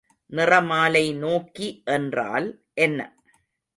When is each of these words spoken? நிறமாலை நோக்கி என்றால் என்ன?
நிறமாலை 0.31 1.03
நோக்கி 1.15 1.83
என்றால் 1.85 2.47
என்ன? 2.73 2.99